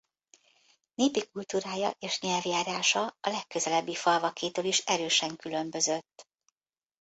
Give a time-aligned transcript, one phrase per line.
[0.93, 6.27] Népi kultúrája és nyelvjárása a legközelebbi falvakétól is erősen különbözött.